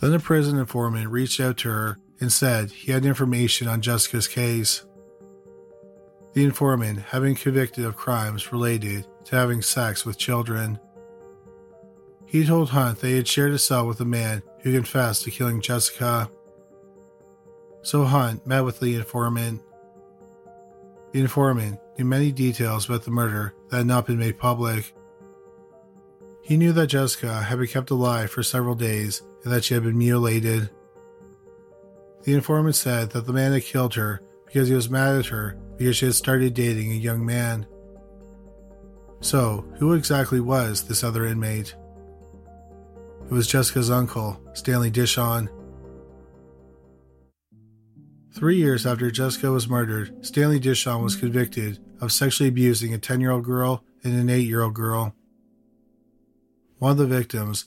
Then 0.00 0.14
a 0.14 0.20
prison 0.20 0.58
informant 0.58 1.10
reached 1.10 1.40
out 1.40 1.56
to 1.58 1.68
her 1.68 1.98
and 2.20 2.32
said 2.32 2.70
he 2.70 2.92
had 2.92 3.04
information 3.04 3.68
on 3.68 3.80
Jessica's 3.80 4.28
case. 4.28 4.84
The 6.34 6.44
informant 6.44 7.00
had 7.00 7.22
been 7.22 7.34
convicted 7.34 7.84
of 7.84 7.96
crimes 7.96 8.52
related 8.52 9.06
to 9.24 9.36
having 9.36 9.62
sex 9.62 10.04
with 10.04 10.18
children. 10.18 10.78
He 12.26 12.44
told 12.44 12.70
Hunt 12.70 13.00
they 13.00 13.16
had 13.16 13.26
shared 13.26 13.52
a 13.52 13.58
cell 13.58 13.86
with 13.86 14.00
a 14.00 14.04
man 14.04 14.42
who 14.60 14.72
confessed 14.72 15.24
to 15.24 15.30
killing 15.30 15.60
Jessica. 15.60 16.30
So 17.82 18.04
Hunt 18.04 18.46
met 18.46 18.64
with 18.64 18.78
the 18.80 18.96
informant. 18.96 19.62
The 21.12 21.20
informant 21.20 21.80
knew 21.98 22.04
many 22.04 22.30
details 22.30 22.86
about 22.86 23.04
the 23.04 23.10
murder 23.10 23.54
that 23.70 23.78
had 23.78 23.86
not 23.86 24.06
been 24.06 24.18
made 24.18 24.38
public. 24.38 24.94
He 26.42 26.56
knew 26.56 26.72
that 26.72 26.88
Jessica 26.88 27.42
had 27.42 27.58
been 27.58 27.66
kept 27.66 27.90
alive 27.90 28.30
for 28.30 28.42
several 28.42 28.74
days 28.74 29.22
and 29.44 29.52
that 29.52 29.64
she 29.64 29.74
had 29.74 29.84
been 29.84 29.98
mutilated. 29.98 30.70
The 32.22 32.34
informant 32.34 32.74
said 32.74 33.10
that 33.10 33.26
the 33.26 33.32
man 33.32 33.52
had 33.52 33.62
killed 33.62 33.94
her 33.94 34.22
because 34.46 34.68
he 34.68 34.74
was 34.74 34.90
mad 34.90 35.16
at 35.16 35.26
her 35.26 35.58
because 35.76 35.96
she 35.96 36.06
had 36.06 36.14
started 36.14 36.54
dating 36.54 36.92
a 36.92 36.96
young 36.96 37.24
man. 37.24 37.66
So, 39.20 39.64
who 39.78 39.94
exactly 39.94 40.40
was 40.40 40.84
this 40.84 41.02
other 41.02 41.26
inmate? 41.26 41.74
It 43.24 43.32
was 43.32 43.46
Jessica's 43.46 43.90
uncle, 43.90 44.40
Stanley 44.54 44.90
Dishon. 44.90 45.48
Three 48.32 48.56
years 48.56 48.86
after 48.86 49.10
Jessica 49.10 49.50
was 49.50 49.68
murdered, 49.68 50.24
Stanley 50.24 50.60
Dishon 50.60 51.02
was 51.02 51.16
convicted 51.16 51.78
of 52.00 52.12
sexually 52.12 52.48
abusing 52.48 52.94
a 52.94 52.98
10 52.98 53.20
year 53.20 53.32
old 53.32 53.44
girl 53.44 53.84
and 54.04 54.14
an 54.14 54.30
8 54.30 54.46
year 54.46 54.62
old 54.62 54.74
girl. 54.74 55.14
One 56.78 56.92
of 56.92 56.98
the 56.98 57.06
victims. 57.06 57.66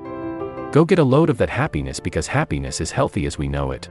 Go 0.71 0.85
get 0.85 0.99
a 0.99 1.03
load 1.03 1.29
of 1.29 1.37
that 1.37 1.49
happiness 1.49 1.99
because 1.99 2.27
happiness 2.27 2.79
is 2.79 2.91
healthy 2.91 3.25
as 3.25 3.37
we 3.37 3.47
know 3.47 3.71
it. 3.71 3.89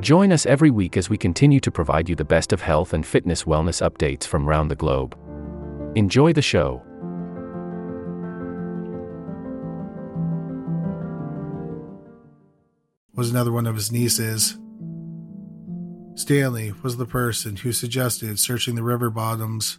Join 0.00 0.32
us 0.32 0.46
every 0.46 0.70
week 0.70 0.96
as 0.96 1.08
we 1.08 1.16
continue 1.16 1.60
to 1.60 1.70
provide 1.70 2.08
you 2.08 2.16
the 2.16 2.24
best 2.24 2.52
of 2.52 2.60
health 2.60 2.92
and 2.92 3.06
fitness 3.06 3.44
wellness 3.44 3.80
updates 3.88 4.24
from 4.24 4.48
around 4.48 4.68
the 4.68 4.74
globe. 4.74 5.16
Enjoy 5.94 6.32
the 6.32 6.42
show. 6.42 6.82
Was 13.14 13.30
another 13.30 13.52
one 13.52 13.66
of 13.66 13.76
his 13.76 13.92
nieces. 13.92 14.58
Stanley 16.14 16.72
was 16.82 16.96
the 16.96 17.06
person 17.06 17.56
who 17.56 17.72
suggested 17.72 18.38
searching 18.38 18.74
the 18.74 18.82
river 18.82 19.08
bottoms 19.08 19.78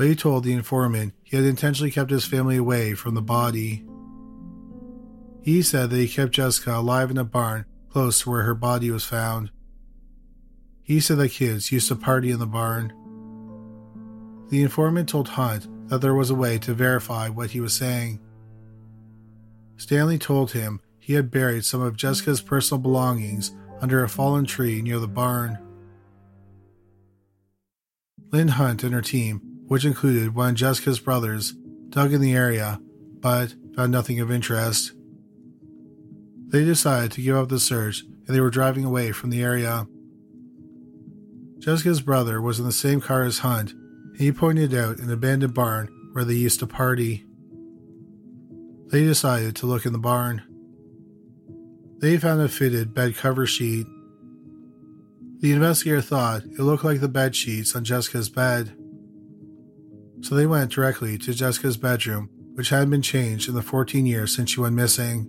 but 0.00 0.06
he 0.06 0.14
told 0.14 0.44
the 0.44 0.54
informant 0.54 1.12
he 1.22 1.36
had 1.36 1.44
intentionally 1.44 1.90
kept 1.90 2.10
his 2.10 2.24
family 2.24 2.56
away 2.56 2.94
from 2.94 3.14
the 3.14 3.20
body. 3.20 3.84
He 5.42 5.62
said 5.62 5.90
that 5.90 5.96
he 5.96 6.08
kept 6.08 6.32
Jessica 6.32 6.76
alive 6.76 7.10
in 7.10 7.18
a 7.18 7.24
barn 7.24 7.64
close 7.88 8.20
to 8.20 8.30
where 8.30 8.42
her 8.42 8.54
body 8.54 8.90
was 8.90 9.04
found. 9.04 9.50
He 10.82 11.00
said 11.00 11.18
the 11.18 11.28
kids 11.28 11.72
used 11.72 11.88
to 11.88 11.96
party 11.96 12.30
in 12.30 12.38
the 12.38 12.46
barn. 12.46 12.92
The 14.48 14.62
informant 14.62 15.08
told 15.08 15.28
Hunt 15.28 15.88
that 15.88 16.00
there 16.00 16.14
was 16.14 16.30
a 16.30 16.34
way 16.34 16.58
to 16.58 16.74
verify 16.74 17.28
what 17.28 17.50
he 17.50 17.60
was 17.60 17.74
saying. 17.74 18.20
Stanley 19.76 20.18
told 20.18 20.52
him 20.52 20.80
he 20.98 21.14
had 21.14 21.30
buried 21.30 21.64
some 21.64 21.80
of 21.80 21.96
Jessica's 21.96 22.42
personal 22.42 22.80
belongings 22.80 23.52
under 23.80 24.04
a 24.04 24.08
fallen 24.08 24.44
tree 24.44 24.82
near 24.82 24.98
the 24.98 25.08
barn. 25.08 25.58
Lynn 28.30 28.48
Hunt 28.48 28.84
and 28.84 28.92
her 28.92 29.00
team 29.00 29.50
which 29.70 29.84
included 29.84 30.34
one 30.34 30.50
of 30.50 30.56
Jessica's 30.56 30.98
brothers, 30.98 31.52
dug 31.90 32.12
in 32.12 32.20
the 32.20 32.34
area, 32.34 32.80
but 33.20 33.54
found 33.76 33.92
nothing 33.92 34.18
of 34.18 34.28
interest. 34.28 34.94
They 36.50 36.64
decided 36.64 37.12
to 37.12 37.22
give 37.22 37.36
up 37.36 37.48
the 37.48 37.58
search 37.58 38.02
and 38.02 38.36
they 38.36 38.40
were 38.40 38.50
driving 38.50 38.84
away 38.84 39.12
from 39.12 39.30
the 39.30 39.42
area. 39.42 39.86
Jessica's 41.58 42.00
brother 42.00 42.40
was 42.40 42.58
in 42.58 42.64
the 42.64 42.72
same 42.72 43.00
car 43.00 43.22
as 43.22 43.40
Hunt, 43.40 43.72
and 43.72 44.20
he 44.20 44.32
pointed 44.32 44.74
out 44.74 44.98
an 44.98 45.10
abandoned 45.10 45.54
barn 45.54 45.88
where 46.12 46.24
they 46.24 46.34
used 46.34 46.60
to 46.60 46.66
party. 46.66 47.24
They 48.86 49.04
decided 49.04 49.56
to 49.56 49.66
look 49.66 49.86
in 49.86 49.92
the 49.92 49.98
barn. 49.98 50.42
They 51.98 52.16
found 52.18 52.40
a 52.40 52.48
fitted 52.48 52.94
bed 52.94 53.16
cover 53.16 53.46
sheet. 53.46 53.86
The 55.40 55.52
investigator 55.52 56.00
thought 56.00 56.44
it 56.44 56.60
looked 56.60 56.84
like 56.84 57.00
the 57.00 57.08
bed 57.08 57.36
sheets 57.36 57.76
on 57.76 57.84
Jessica's 57.84 58.28
bed 58.28 58.76
so 60.22 60.34
they 60.34 60.46
went 60.46 60.70
directly 60.70 61.16
to 61.18 61.34
Jessica's 61.34 61.76
bedroom, 61.76 62.28
which 62.54 62.68
hadn't 62.68 62.90
been 62.90 63.02
changed 63.02 63.48
in 63.48 63.54
the 63.54 63.62
14 63.62 64.06
years 64.06 64.34
since 64.34 64.50
she 64.50 64.60
went 64.60 64.74
missing. 64.74 65.26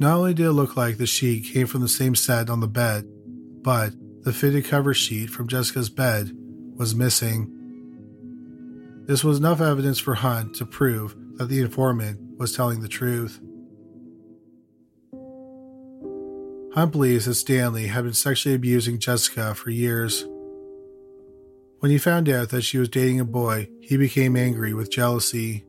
Not 0.00 0.16
only 0.18 0.32
did 0.32 0.46
it 0.46 0.52
look 0.52 0.76
like 0.76 0.96
the 0.96 1.06
sheet 1.06 1.52
came 1.52 1.66
from 1.66 1.80
the 1.80 1.88
same 1.88 2.14
set 2.14 2.48
on 2.48 2.60
the 2.60 2.68
bed, 2.68 3.04
but 3.62 3.92
the 4.22 4.32
fitted 4.32 4.64
cover 4.64 4.94
sheet 4.94 5.28
from 5.28 5.48
Jessica's 5.48 5.90
bed 5.90 6.30
was 6.76 6.94
missing. 6.94 7.52
This 9.06 9.24
was 9.24 9.38
enough 9.38 9.60
evidence 9.60 9.98
for 9.98 10.14
Hunt 10.14 10.54
to 10.56 10.66
prove 10.66 11.16
that 11.38 11.48
the 11.48 11.60
informant 11.60 12.38
was 12.38 12.54
telling 12.54 12.80
the 12.80 12.88
truth. 12.88 13.40
Hunt 16.74 16.92
believes 16.92 17.24
that 17.24 17.34
Stanley 17.34 17.88
had 17.88 18.04
been 18.04 18.12
sexually 18.12 18.54
abusing 18.54 19.00
Jessica 19.00 19.52
for 19.54 19.70
years. 19.70 20.24
When 21.80 21.90
he 21.90 21.98
found 21.98 22.28
out 22.28 22.50
that 22.50 22.62
she 22.62 22.78
was 22.78 22.88
dating 22.88 23.18
a 23.18 23.24
boy, 23.24 23.68
he 23.80 23.96
became 23.96 24.36
angry 24.36 24.74
with 24.74 24.92
jealousy. 24.92 25.64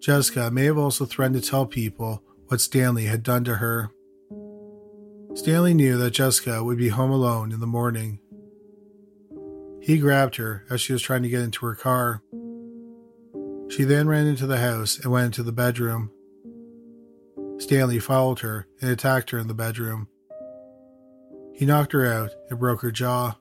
Jessica 0.00 0.52
may 0.52 0.66
have 0.66 0.78
also 0.78 1.04
threatened 1.04 1.42
to 1.42 1.50
tell 1.50 1.66
people 1.66 2.22
what 2.48 2.60
Stanley 2.60 3.04
had 3.06 3.22
done 3.22 3.44
to 3.44 3.56
her. 3.56 3.90
Stanley 5.34 5.74
knew 5.74 5.98
that 5.98 6.12
Jessica 6.12 6.64
would 6.64 6.78
be 6.78 6.88
home 6.88 7.10
alone 7.10 7.52
in 7.52 7.60
the 7.60 7.66
morning. 7.66 8.20
He 9.80 9.98
grabbed 9.98 10.36
her 10.36 10.64
as 10.70 10.80
she 10.80 10.92
was 10.92 11.02
trying 11.02 11.22
to 11.22 11.28
get 11.28 11.42
into 11.42 11.66
her 11.66 11.74
car. 11.74 12.22
She 13.68 13.84
then 13.84 14.08
ran 14.08 14.26
into 14.26 14.46
the 14.46 14.58
house 14.58 14.98
and 14.98 15.12
went 15.12 15.26
into 15.26 15.42
the 15.42 15.52
bedroom. 15.52 16.10
Stanley 17.58 17.98
followed 17.98 18.40
her 18.40 18.66
and 18.80 18.90
attacked 18.90 19.30
her 19.30 19.38
in 19.38 19.48
the 19.48 19.54
bedroom. 19.54 20.08
He 21.52 21.64
knocked 21.64 21.92
her 21.92 22.06
out 22.06 22.30
and 22.50 22.58
broke 22.58 22.82
her 22.82 22.90
jaw. 22.90 23.36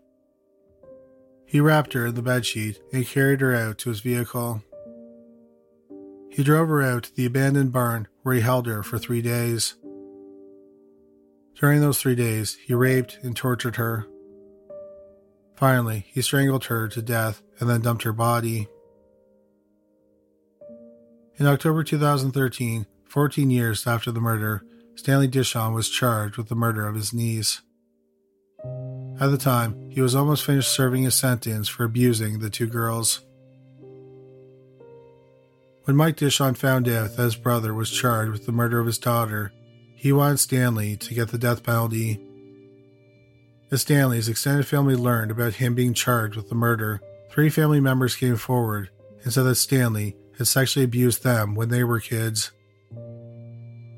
He 1.46 1.60
wrapped 1.60 1.94
her 1.94 2.06
in 2.06 2.16
the 2.16 2.24
bedsheet 2.24 2.80
and 2.92 3.06
carried 3.06 3.42
her 3.42 3.56
out 3.56 3.78
to 3.80 3.90
his 3.90 4.00
vehicle. 4.00 4.64
He 6.36 6.44
drove 6.44 6.68
her 6.68 6.82
out 6.82 7.04
to 7.04 7.16
the 7.16 7.26
abandoned 7.26 7.72
barn 7.72 8.10
where 8.24 8.36
he 8.36 8.42
held 8.42 8.68
her 8.68 8.84
for 8.84 9.00
three 9.00 9.22
days. 9.22 9.76
During 11.58 11.80
those 11.80 11.98
three 11.98 12.14
days, 12.14 12.58
he 12.66 12.74
raped 12.74 13.20
and 13.24 13.34
tortured 13.34 13.78
her. 13.78 14.06
Finally, 15.56 16.08
he 16.10 16.22
strangled 16.22 16.66
her 16.66 16.90
to 16.90 17.02
death 17.02 17.42
and 17.58 17.70
then 17.70 17.80
dumped 17.80 18.04
her 18.04 18.12
body. 18.12 18.68
In 21.38 21.48
October 21.48 21.86
2013, 21.86 22.86
14 23.06 23.50
years 23.50 23.88
after 23.88 24.12
the 24.12 24.20
murder, 24.20 24.66
Stanley 24.96 25.30
Dishon 25.30 25.74
was 25.74 25.90
charged 25.90 26.36
with 26.36 26.50
the 26.50 26.56
murder 26.56 26.86
of 26.86 26.96
his 26.96 27.14
niece. 27.14 27.62
At 29.22 29.28
the 29.32 29.38
time, 29.38 29.90
he 29.90 30.02
was 30.02 30.16
almost 30.16 30.44
finished 30.44 30.74
serving 30.74 31.04
his 31.04 31.16
sentence 31.16 31.70
for 31.70 31.86
abusing 31.86 32.40
the 32.40 32.50
two 32.50 32.68
girls. 32.68 33.22
When 35.86 35.96
Mike 35.96 36.18
Dishon 36.18 36.58
found 36.58 36.90
out 36.90 37.16
that 37.16 37.22
his 37.22 37.36
brother 37.36 37.72
was 37.72 37.92
charged 37.92 38.32
with 38.32 38.48
the 38.48 38.52
murder 38.52 38.80
of 38.80 38.88
his 38.88 38.98
daughter, 38.98 39.54
he 39.96 40.12
wanted 40.12 40.40
Stanley 40.40 40.98
to 40.98 41.14
get 41.14 41.30
the 41.30 41.38
death 41.38 41.62
penalty. 41.62 42.20
As 43.70 43.82
Stanley's 43.84 44.28
extended 44.28 44.66
family 44.66 44.96
learned 44.96 45.30
about 45.30 45.54
him 45.54 45.76
being 45.76 45.94
charged 45.94 46.36
with 46.36 46.50
the 46.50 46.56
murder, 46.56 47.02
three 47.30 47.52
family 47.52 47.80
members 47.80 48.16
came 48.16 48.36
forward 48.36 48.90
and 49.24 49.32
said 49.32 49.44
that 49.44 49.56
Stanley 49.56 50.16
had 50.40 50.48
sexually 50.48 50.84
abused 50.84 51.24
them 51.24 51.54
when 51.54 51.70
they 51.70 51.84
were 51.84 52.00
kids. 52.00 52.52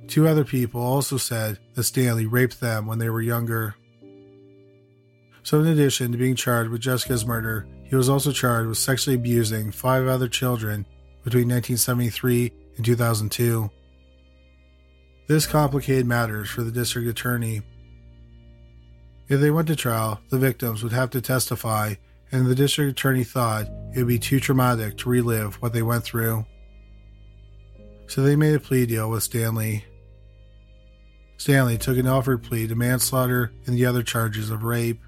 Two 0.07 0.27
other 0.27 0.43
people 0.43 0.81
also 0.81 1.15
said 1.15 1.57
that 1.75 1.83
Stanley 1.83 2.25
raped 2.25 2.59
them 2.59 2.85
when 2.85 2.99
they 2.99 3.09
were 3.09 3.21
younger. 3.21 3.75
So, 5.43 5.61
in 5.61 5.67
addition 5.67 6.11
to 6.11 6.17
being 6.17 6.35
charged 6.35 6.69
with 6.69 6.81
Jessica's 6.81 7.25
murder, 7.25 7.65
he 7.85 7.95
was 7.95 8.09
also 8.09 8.33
charged 8.33 8.67
with 8.67 8.77
sexually 8.77 9.15
abusing 9.15 9.71
five 9.71 10.05
other 10.05 10.27
children 10.27 10.85
between 11.27 11.49
1973 11.49 12.53
and 12.77 12.85
2002. 12.85 13.69
This 15.27 15.45
complicated 15.45 16.05
matters 16.05 16.49
for 16.49 16.63
the 16.63 16.71
district 16.71 17.09
attorney. 17.09 17.63
If 19.27 19.41
they 19.41 19.51
went 19.51 19.67
to 19.67 19.75
trial, 19.75 20.21
the 20.29 20.37
victims 20.37 20.83
would 20.83 20.93
have 20.93 21.09
to 21.09 21.19
testify, 21.19 21.95
and 22.31 22.45
the 22.45 22.55
district 22.55 22.91
attorney 22.91 23.25
thought 23.25 23.67
it 23.93 23.97
would 23.97 24.07
be 24.07 24.19
too 24.19 24.39
traumatic 24.39 24.95
to 24.99 25.09
relive 25.09 25.55
what 25.55 25.73
they 25.73 25.81
went 25.81 26.05
through. 26.05 26.45
So 28.07 28.21
they 28.21 28.37
made 28.37 28.55
a 28.55 28.59
plea 28.61 28.85
deal 28.85 29.09
with 29.09 29.23
Stanley. 29.23 29.83
Stanley 31.35 31.77
took 31.77 31.97
an 31.97 32.07
Alford 32.07 32.41
plea 32.41 32.67
to 32.67 32.75
manslaughter 32.75 33.51
and 33.65 33.75
the 33.75 33.85
other 33.85 34.01
charges 34.01 34.49
of 34.49 34.63
rape. 34.63 35.01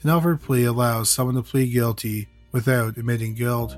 An 0.00 0.08
Alford 0.08 0.40
plea 0.40 0.64
allows 0.64 1.10
someone 1.10 1.34
to 1.34 1.42
plead 1.42 1.74
guilty 1.74 2.26
without 2.52 2.96
admitting 2.96 3.34
guilt. 3.34 3.76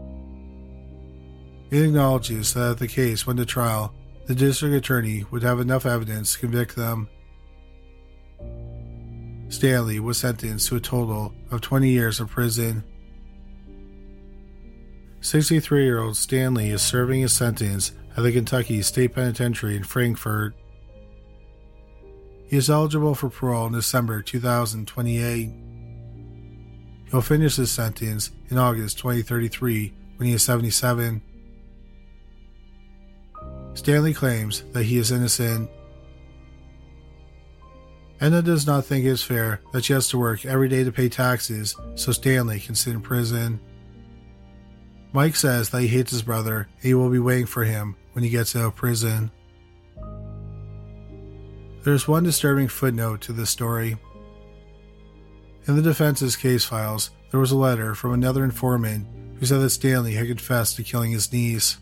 It 1.74 1.87
acknowledges 1.87 2.54
that 2.54 2.70
if 2.70 2.78
the 2.78 2.87
case 2.87 3.26
went 3.26 3.40
to 3.40 3.44
trial, 3.44 3.92
the 4.26 4.34
district 4.37 4.76
attorney 4.76 5.24
would 5.32 5.42
have 5.42 5.58
enough 5.58 5.84
evidence 5.84 6.34
to 6.34 6.38
convict 6.38 6.76
them. 6.76 7.08
Stanley 9.48 9.98
was 9.98 10.18
sentenced 10.18 10.68
to 10.68 10.76
a 10.76 10.80
total 10.80 11.34
of 11.50 11.62
20 11.62 11.88
years 11.88 12.20
of 12.20 12.30
prison. 12.30 12.84
63 15.20 15.82
year 15.82 15.98
old 15.98 16.16
Stanley 16.16 16.70
is 16.70 16.80
serving 16.80 17.22
his 17.22 17.32
sentence 17.32 17.90
at 18.16 18.22
the 18.22 18.30
Kentucky 18.30 18.80
State 18.80 19.12
Penitentiary 19.16 19.74
in 19.74 19.82
Frankfort. 19.82 20.54
He 22.46 22.56
is 22.56 22.70
eligible 22.70 23.16
for 23.16 23.28
parole 23.28 23.66
in 23.66 23.72
December 23.72 24.22
2028. 24.22 25.50
He'll 27.10 27.20
finish 27.20 27.56
his 27.56 27.72
sentence 27.72 28.30
in 28.48 28.58
August 28.58 28.98
2033 28.98 29.92
when 30.18 30.28
he 30.28 30.34
is 30.34 30.44
77. 30.44 31.20
Stanley 33.74 34.14
claims 34.14 34.62
that 34.72 34.84
he 34.84 34.98
is 34.98 35.10
innocent. 35.10 35.68
Edna 38.20 38.42
does 38.42 38.66
not 38.66 38.84
think 38.84 39.04
it 39.04 39.08
is 39.08 39.22
fair 39.22 39.60
that 39.72 39.84
she 39.84 39.92
has 39.92 40.08
to 40.08 40.18
work 40.18 40.44
every 40.46 40.68
day 40.68 40.84
to 40.84 40.92
pay 40.92 41.08
taxes 41.08 41.76
so 41.96 42.12
Stanley 42.12 42.60
can 42.60 42.74
sit 42.74 42.94
in 42.94 43.00
prison. 43.00 43.60
Mike 45.12 45.37
says 45.37 45.70
that 45.70 45.82
he 45.82 45.88
hates 45.88 46.10
his 46.10 46.22
brother 46.22 46.68
and 46.76 46.82
he 46.82 46.94
will 46.94 47.10
be 47.10 47.18
waiting 47.18 47.46
for 47.46 47.64
him 47.64 47.96
when 48.12 48.24
he 48.24 48.30
gets 48.30 48.56
out 48.56 48.66
of 48.66 48.76
prison. 48.76 49.30
There's 51.82 52.08
one 52.08 52.24
disturbing 52.24 52.68
footnote 52.68 53.20
to 53.22 53.32
this 53.32 53.50
story. 53.50 53.96
In 55.66 55.76
the 55.76 55.82
defense's 55.82 56.37
case 56.37 56.64
files, 56.64 57.10
there 57.30 57.40
was 57.40 57.50
a 57.50 57.56
letter 57.56 57.94
from 57.94 58.12
another 58.12 58.44
informant 58.44 59.06
who 59.38 59.46
said 59.46 59.58
that 59.58 59.70
Stanley 59.70 60.14
had 60.14 60.28
confessed 60.28 60.76
to 60.76 60.82
killing 60.82 61.12
his 61.12 61.32
niece. 61.32 61.78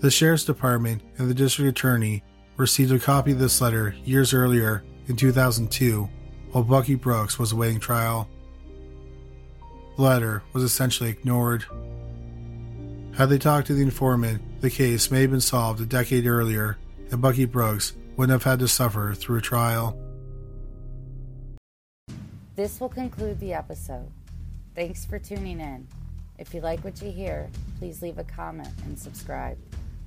The 0.00 0.10
sheriff's 0.10 0.44
department 0.44 1.02
and 1.16 1.28
the 1.28 1.34
district 1.34 1.70
attorney 1.70 2.22
received 2.56 2.92
a 2.92 2.98
copy 2.98 3.32
of 3.32 3.38
this 3.38 3.60
letter 3.60 3.94
years 4.04 4.34
earlier 4.34 4.84
in 5.08 5.16
2002 5.16 6.08
while 6.50 6.64
Bucky 6.64 6.94
Brooks 6.94 7.38
was 7.38 7.52
awaiting 7.52 7.80
trial. 7.80 8.28
The 9.96 10.02
letter 10.02 10.42
was 10.52 10.62
essentially 10.62 11.10
ignored. 11.10 11.64
Had 13.16 13.30
they 13.30 13.38
talked 13.38 13.68
to 13.68 13.74
the 13.74 13.82
informant, 13.82 14.60
the 14.60 14.68
case 14.68 15.10
may 15.10 15.22
have 15.22 15.30
been 15.30 15.40
solved 15.40 15.80
a 15.80 15.86
decade 15.86 16.26
earlier 16.26 16.76
and 17.10 17.22
Bucky 17.22 17.46
Brooks 17.46 17.94
wouldn't 18.16 18.32
have 18.32 18.50
had 18.50 18.58
to 18.58 18.68
suffer 18.68 19.14
through 19.14 19.38
a 19.38 19.42
trial. 19.42 19.98
This 22.54 22.80
will 22.80 22.88
conclude 22.88 23.38
the 23.40 23.54
episode. 23.54 24.10
Thanks 24.74 25.04
for 25.04 25.18
tuning 25.18 25.60
in. 25.60 25.86
If 26.38 26.52
you 26.52 26.60
like 26.60 26.84
what 26.84 27.00
you 27.00 27.10
hear, 27.10 27.48
please 27.78 28.02
leave 28.02 28.18
a 28.18 28.24
comment 28.24 28.68
and 28.84 28.98
subscribe. 28.98 29.56